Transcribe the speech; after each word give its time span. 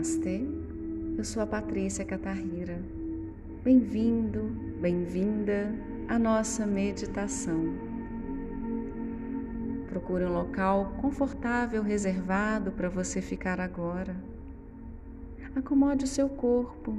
Namastê, 0.00 0.40
eu 1.18 1.22
sou 1.22 1.42
a 1.42 1.46
Patrícia 1.46 2.06
Catarrira. 2.06 2.80
Bem-vindo, 3.62 4.44
bem-vinda 4.80 5.74
à 6.08 6.18
nossa 6.18 6.64
meditação. 6.64 7.74
Procure 9.90 10.24
um 10.24 10.32
local 10.32 10.94
confortável 11.02 11.82
reservado 11.82 12.72
para 12.72 12.88
você 12.88 13.20
ficar 13.20 13.60
agora. 13.60 14.16
Acomode 15.54 16.06
o 16.06 16.08
seu 16.08 16.30
corpo. 16.30 16.96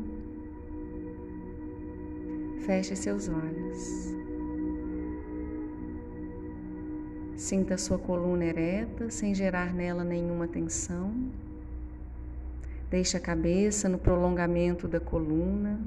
Feche 2.59 2.95
seus 2.95 3.27
olhos. 3.27 4.15
Sinta 7.35 7.79
sua 7.79 7.97
coluna 7.97 8.45
ereta, 8.45 9.09
sem 9.09 9.33
gerar 9.33 9.73
nela 9.73 10.03
nenhuma 10.03 10.47
tensão. 10.47 11.11
Deixe 12.91 13.15
a 13.15 13.21
cabeça 13.21 13.87
no 13.87 13.97
prolongamento 13.97 14.85
da 14.85 14.99
coluna. 14.99 15.79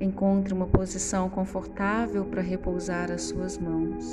Encontre 0.00 0.54
uma 0.54 0.68
posição 0.68 1.28
confortável 1.28 2.24
para 2.24 2.40
repousar 2.40 3.10
as 3.10 3.22
suas 3.22 3.58
mãos. 3.58 4.04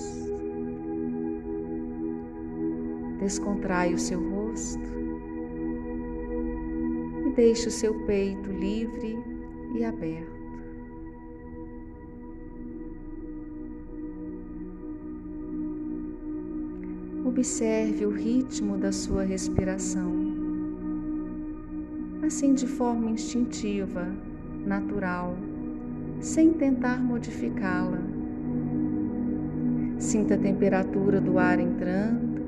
Descontrai 3.20 3.94
o 3.94 4.00
seu 4.00 4.20
rosto 4.32 4.82
e 7.28 7.30
deixe 7.36 7.68
o 7.68 7.72
seu 7.72 7.94
peito 8.08 8.52
livre 8.52 9.16
e 9.76 9.86
aberto. 9.86 10.42
Observe 17.24 18.08
o 18.08 18.10
ritmo 18.10 18.76
da 18.76 18.92
sua 18.92 19.24
respiração, 19.24 20.21
assim 22.32 22.54
de 22.54 22.66
forma 22.66 23.10
instintiva, 23.10 24.08
natural, 24.66 25.36
sem 26.22 26.54
tentar 26.54 26.98
modificá-la. 26.98 28.00
Sinta 29.98 30.36
a 30.36 30.38
temperatura 30.38 31.20
do 31.20 31.38
ar 31.38 31.60
entrando, 31.60 32.42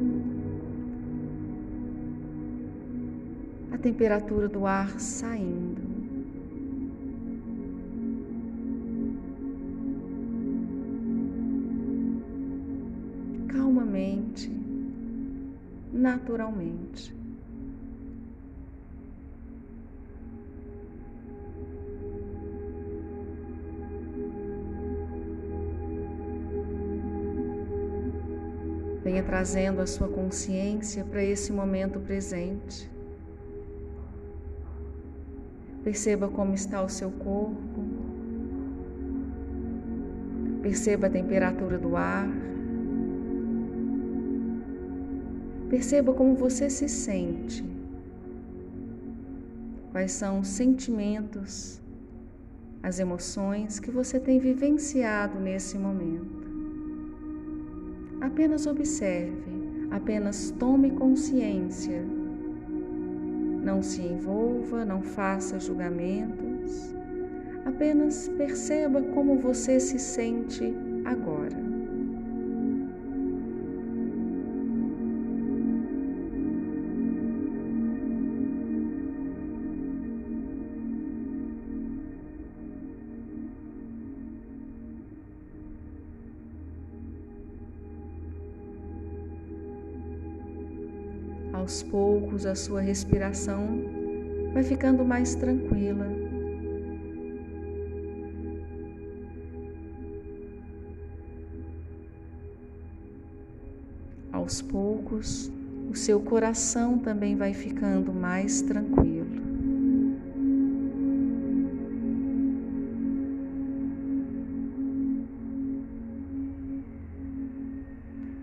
a 3.74 3.78
temperatura 3.78 4.48
do 4.48 4.66
ar 4.66 4.98
saindo. 5.02 5.82
Calmamente 13.50 14.50
naturalmente. 15.92 17.23
Venha 29.04 29.22
trazendo 29.22 29.82
a 29.82 29.86
sua 29.86 30.08
consciência 30.08 31.04
para 31.04 31.22
esse 31.22 31.52
momento 31.52 32.00
presente. 32.00 32.90
Perceba 35.84 36.30
como 36.30 36.54
está 36.54 36.82
o 36.82 36.88
seu 36.88 37.12
corpo. 37.12 37.84
Perceba 40.62 41.08
a 41.08 41.10
temperatura 41.10 41.78
do 41.78 41.98
ar. 41.98 42.30
Perceba 45.70 46.14
como 46.14 46.36
você 46.36 46.70
se 46.70 46.88
sente. 46.88 47.66
Quais 49.92 50.14
são 50.14 50.40
os 50.40 50.48
sentimentos, 50.48 51.82
as 52.82 53.00
emoções 53.00 53.80
que 53.80 53.92
você 53.92 54.18
tem 54.18 54.40
vivenciado 54.40 55.38
nesse 55.40 55.78
momento. 55.78 56.43
Apenas 58.24 58.66
observe, 58.68 59.36
apenas 59.92 60.50
tome 60.52 60.92
consciência. 60.92 62.02
Não 63.62 63.84
se 63.84 64.02
envolva, 64.02 64.86
não 64.86 65.02
faça 65.02 65.60
julgamentos. 65.60 66.96
Apenas 67.66 68.30
perceba 68.30 69.02
como 69.02 69.38
você 69.38 69.78
se 69.78 70.00
sente 70.00 70.74
agora. 71.04 71.73
Aos 91.54 91.84
poucos, 91.84 92.48
a 92.48 92.56
sua 92.56 92.82
respiração 92.82 93.80
vai 94.54 94.64
ficando 94.64 95.06
mais 95.06 95.36
tranquila. 95.36 96.08
Aos 104.32 104.64
poucos, 104.64 105.52
o 105.90 105.96
seu 105.96 106.20
coração 106.20 106.98
também 106.98 107.36
vai 107.36 107.54
ficando 107.54 108.12
mais 108.12 108.64
tranquilo. 108.64 109.44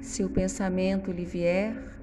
Se 0.01 0.23
o 0.23 0.29
pensamento 0.29 1.11
lhe 1.11 1.25
vier, 1.25 2.00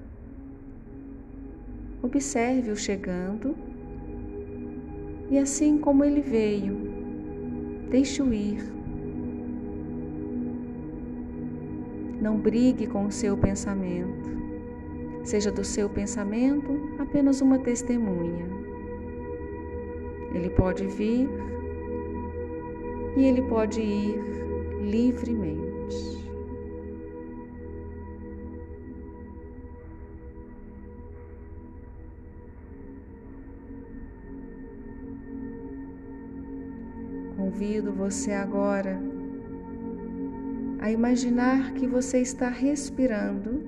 Observe-o 2.08 2.74
chegando 2.74 3.54
e 5.30 5.36
assim 5.36 5.76
como 5.76 6.02
ele 6.02 6.22
veio, 6.22 6.74
deixe-o 7.90 8.32
ir. 8.32 8.64
Não 12.18 12.38
brigue 12.38 12.86
com 12.86 13.04
o 13.04 13.12
seu 13.12 13.36
pensamento. 13.36 14.26
Seja 15.22 15.52
do 15.52 15.62
seu 15.62 15.90
pensamento 15.90 16.70
apenas 16.98 17.42
uma 17.42 17.58
testemunha. 17.58 18.46
Ele 20.34 20.48
pode 20.48 20.86
vir 20.86 21.28
e 23.18 23.22
ele 23.22 23.42
pode 23.42 23.82
ir 23.82 24.18
livremente. 24.80 26.17
Convido 37.48 37.94
você 37.94 38.32
agora 38.32 39.00
a 40.80 40.90
imaginar 40.90 41.72
que 41.72 41.86
você 41.86 42.18
está 42.20 42.50
respirando 42.50 43.66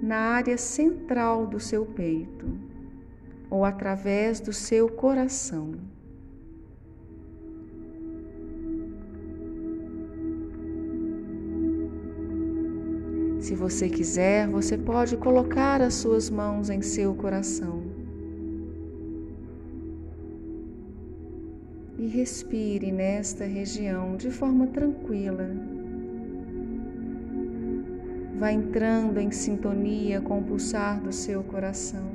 na 0.00 0.18
área 0.36 0.56
central 0.56 1.44
do 1.44 1.58
seu 1.58 1.84
peito 1.84 2.46
ou 3.50 3.64
através 3.64 4.38
do 4.38 4.52
seu 4.52 4.88
coração. 4.88 5.72
Se 13.40 13.56
você 13.56 13.88
quiser, 13.88 14.46
você 14.46 14.78
pode 14.78 15.16
colocar 15.16 15.82
as 15.82 15.94
suas 15.94 16.30
mãos 16.30 16.70
em 16.70 16.82
seu 16.82 17.16
coração. 17.16 17.82
E 21.98 22.06
respire 22.06 22.92
nesta 22.92 23.44
região 23.44 24.16
de 24.16 24.30
forma 24.30 24.68
tranquila. 24.68 25.50
Vá 28.38 28.52
entrando 28.52 29.18
em 29.18 29.32
sintonia 29.32 30.20
com 30.20 30.38
o 30.38 30.42
pulsar 30.44 31.00
do 31.00 31.12
seu 31.12 31.42
coração, 31.42 32.08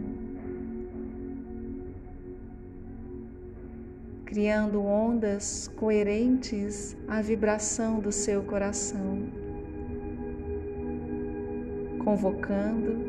criando 4.24 4.82
ondas 4.82 5.70
coerentes 5.76 6.96
à 7.10 7.22
vibração 7.22 8.00
do 8.00 8.12
seu 8.12 8.42
coração, 8.44 9.24
convocando, 12.02 13.04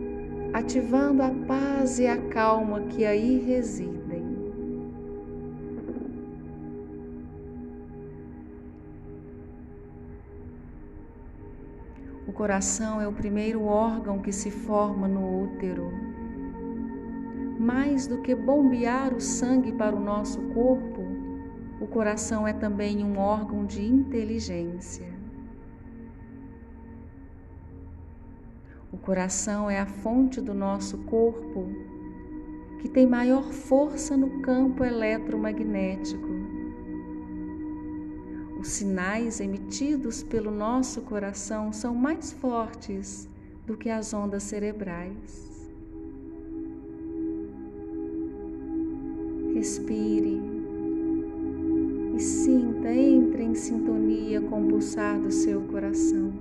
ativando 0.53 1.23
a 1.23 1.31
paz 1.47 2.01
e 2.01 2.09
a 2.09 2.17
calma 2.17 2.81
que 2.89 3.05
aí 3.05 3.39
reside. 3.39 4.04
O 12.27 12.33
coração 12.33 13.01
é 13.01 13.07
o 13.07 13.13
primeiro 13.13 13.65
órgão 13.65 14.19
que 14.19 14.33
se 14.33 14.51
forma 14.51 15.07
no 15.07 15.43
útero. 15.43 15.93
mais 17.59 18.07
do 18.07 18.19
que 18.19 18.35
bombear 18.35 19.15
o 19.15 19.21
sangue 19.21 19.73
para 19.73 19.95
o 19.97 20.01
nosso 20.01 20.41
corpo, 20.53 21.03
o 21.81 21.87
coração 21.87 22.47
é 22.47 22.53
também 22.53 23.05
um 23.05 23.19
órgão 23.19 23.65
de 23.65 23.85
inteligência. 23.85 25.09
O 28.93 28.97
coração 28.97 29.71
é 29.71 29.81
a 29.81 29.87
fonte 29.87 30.41
do 30.41 30.55
nosso 30.55 30.99
corpo 30.99 31.69
que 32.81 32.89
tem 32.89 33.07
maior 33.07 33.51
força 33.51 34.17
no 34.17 34.41
campo 34.41 34.85
eletromagnético. 34.85 36.44
Os 38.65 38.71
sinais 38.71 39.41
emitidos 39.41 40.23
pelo 40.23 40.51
nosso 40.51 41.03
coração 41.03 41.71
são 41.71 41.95
mais 41.95 42.33
fortes 42.33 43.29
do 43.67 43.77
que 43.77 43.91
as 43.91 44.15
ondas 44.15 44.43
cerebrais. 44.45 45.63
Respire 49.55 50.41
e 52.17 52.19
sinta, 52.19 52.91
entre 52.91 53.43
em 53.43 53.55
sintonia 53.55 54.41
com 54.41 54.65
o 54.65 54.69
pulsar 54.71 55.21
do 55.21 55.31
seu 55.31 55.61
coração. 55.65 56.33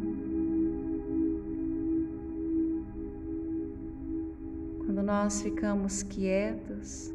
Quando 4.86 5.04
nós 5.04 5.42
ficamos 5.42 6.04
quietos, 6.04 7.14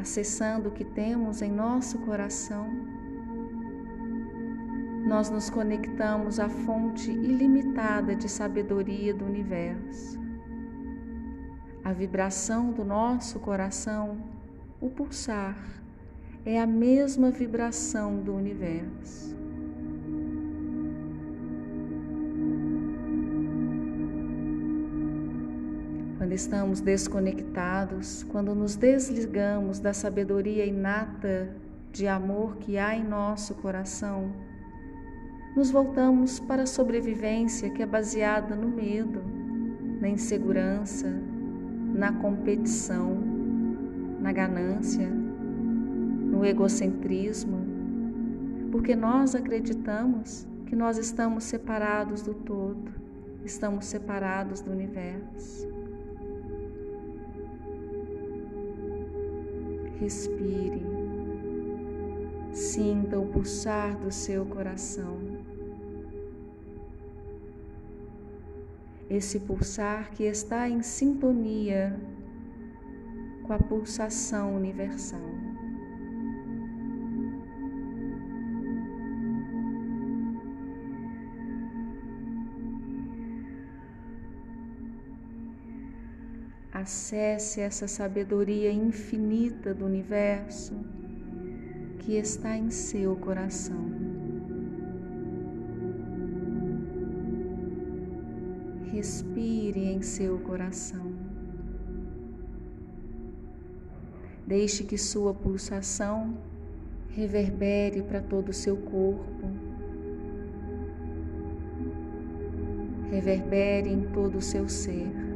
acessando 0.00 0.68
o 0.68 0.72
que 0.72 0.84
temos 0.84 1.42
em 1.42 1.50
nosso 1.50 1.98
coração, 1.98 2.68
nós 5.06 5.30
nos 5.30 5.48
conectamos 5.48 6.38
à 6.38 6.48
fonte 6.48 7.10
ilimitada 7.10 8.14
de 8.14 8.28
sabedoria 8.28 9.12
do 9.12 9.24
universo. 9.24 10.18
A 11.82 11.92
vibração 11.92 12.70
do 12.70 12.84
nosso 12.84 13.40
coração, 13.40 14.18
o 14.80 14.90
pulsar, 14.90 15.56
é 16.44 16.60
a 16.60 16.66
mesma 16.66 17.30
vibração 17.30 18.20
do 18.20 18.34
universo. 18.34 19.36
Estamos 26.38 26.80
desconectados, 26.80 28.22
quando 28.30 28.54
nos 28.54 28.76
desligamos 28.76 29.80
da 29.80 29.92
sabedoria 29.92 30.64
inata 30.64 31.48
de 31.90 32.06
amor 32.06 32.58
que 32.58 32.78
há 32.78 32.94
em 32.94 33.02
nosso 33.02 33.56
coração, 33.56 34.30
nos 35.56 35.68
voltamos 35.68 36.38
para 36.38 36.62
a 36.62 36.66
sobrevivência 36.66 37.70
que 37.70 37.82
é 37.82 37.86
baseada 37.86 38.54
no 38.54 38.68
medo, 38.68 39.20
na 40.00 40.08
insegurança, 40.08 41.12
na 41.92 42.12
competição, 42.12 43.18
na 44.20 44.30
ganância, 44.30 45.08
no 45.08 46.44
egocentrismo, 46.44 47.66
porque 48.70 48.94
nós 48.94 49.34
acreditamos 49.34 50.46
que 50.66 50.76
nós 50.76 50.98
estamos 50.98 51.42
separados 51.42 52.22
do 52.22 52.32
todo, 52.32 52.92
estamos 53.44 53.86
separados 53.86 54.60
do 54.60 54.70
universo. 54.70 55.87
Respire, 60.00 60.82
sinta 62.52 63.18
o 63.18 63.26
pulsar 63.26 63.96
do 63.98 64.12
seu 64.12 64.46
coração. 64.46 65.18
esse 69.08 69.40
pulsar 69.40 70.10
que 70.10 70.24
está 70.24 70.68
em 70.68 70.82
sintonia 70.82 71.98
com 73.42 73.52
a 73.52 73.58
pulsação 73.58 74.54
universal. 74.54 75.47
Acesse 86.88 87.60
essa 87.60 87.86
sabedoria 87.86 88.72
infinita 88.72 89.74
do 89.74 89.84
universo 89.84 90.72
que 91.98 92.14
está 92.16 92.56
em 92.56 92.70
seu 92.70 93.14
coração. 93.14 94.08
respire 98.90 99.84
em 99.84 100.00
seu 100.00 100.38
coração. 100.38 101.12
Deixe 104.46 104.82
que 104.82 104.96
sua 104.96 105.34
pulsação 105.34 106.38
reverbere 107.10 108.02
para 108.02 108.22
todo 108.22 108.48
o 108.48 108.54
seu 108.54 108.78
corpo, 108.78 109.46
reverbere 113.10 113.90
em 113.90 114.00
todo 114.08 114.38
o 114.38 114.42
seu 114.42 114.68
ser. 114.70 115.27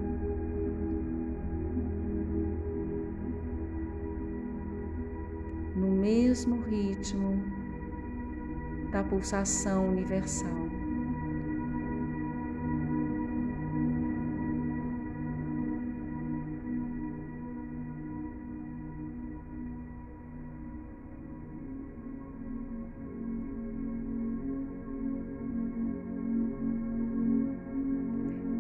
No 5.82 5.90
mesmo 5.90 6.60
ritmo 6.60 7.42
da 8.92 9.02
pulsação 9.02 9.88
universal. 9.88 10.48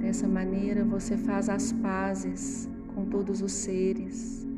Dessa 0.00 0.26
maneira 0.26 0.84
você 0.84 1.16
faz 1.16 1.48
as 1.48 1.70
pazes 1.70 2.68
com 2.92 3.06
todos 3.06 3.40
os 3.40 3.52
seres. 3.52 4.51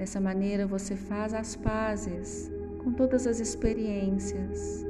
Dessa 0.00 0.18
maneira 0.18 0.66
você 0.66 0.96
faz 0.96 1.34
as 1.34 1.54
pazes 1.54 2.50
com 2.82 2.90
todas 2.90 3.26
as 3.26 3.38
experiências. 3.38 4.82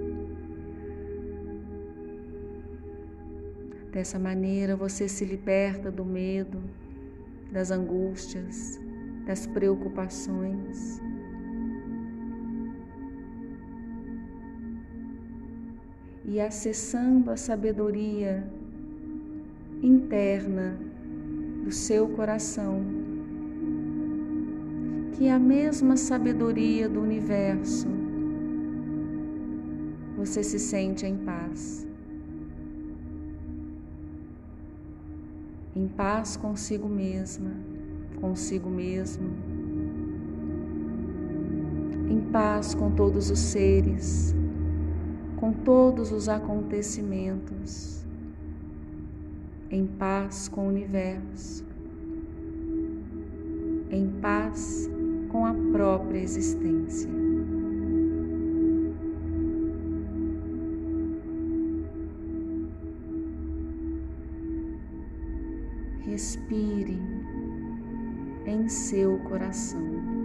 Dessa 3.91 4.21
maneira 4.21 4.77
você 4.77 5.09
se 5.09 5.25
liberta 5.25 5.91
do 5.91 6.05
medo, 6.05 6.63
das 7.51 7.73
angústias, 7.73 8.81
das 9.27 9.49
preocupações. 9.49 11.01
e 16.25 16.41
acessando 16.41 17.33
a 17.33 17.37
sabedoria 17.37 18.49
interna 19.83 20.79
do 21.65 21.73
seu 21.73 22.09
coração, 22.11 23.00
que 25.13 25.27
é 25.27 25.33
a 25.33 25.39
mesma 25.39 25.97
sabedoria 25.97 26.89
do 26.89 27.01
universo, 27.01 27.89
você 30.17 30.43
se 30.43 30.59
sente 30.59 31.07
em 31.07 31.17
paz. 31.17 31.87
Em 35.75 35.89
paz 35.89 36.37
consigo 36.37 36.89
mesma, 36.89 37.53
consigo 38.21 38.69
mesmo. 38.69 39.31
Em 42.09 42.21
paz 42.33 42.75
com 42.75 42.91
todos 42.91 43.31
os 43.31 43.39
seres, 43.39 44.35
com 45.37 45.53
todos 45.53 46.13
os 46.13 46.29
acontecimentos, 46.29 48.05
em 49.71 49.87
paz 49.87 50.49
com 50.49 50.67
o 50.67 50.69
universo, 50.69 51.65
em 53.91 54.07
paz 54.21 54.91
com 55.31 55.47
a 55.47 55.55
própria 55.73 56.19
existência. 56.19 57.09
Respire 66.05 66.99
em 68.47 68.69
seu 68.69 69.19
coração. 69.21 70.20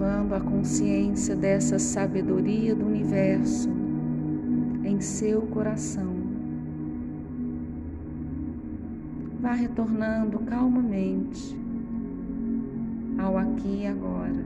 Levando 0.00 0.32
a 0.32 0.40
consciência 0.40 1.36
dessa 1.36 1.78
sabedoria 1.78 2.74
do 2.74 2.86
universo 2.86 3.68
em 4.82 4.98
seu 4.98 5.42
coração. 5.42 6.10
Vá 9.42 9.52
retornando 9.52 10.38
calmamente 10.38 11.54
ao 13.18 13.36
aqui 13.36 13.82
e 13.82 13.86
agora. 13.86 14.42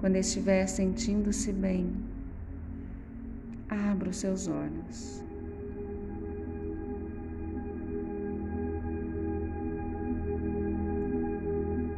Quando 0.00 0.16
estiver 0.16 0.66
sentindo-se 0.66 1.52
bem, 1.52 1.92
abra 3.68 4.08
os 4.08 4.16
seus 4.16 4.48
olhos. 4.48 5.29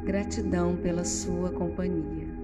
Gratidão 0.05 0.77
pela 0.77 1.05
sua 1.05 1.53
companhia. 1.53 2.42